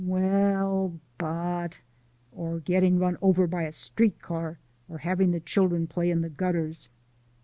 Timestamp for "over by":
3.21-3.65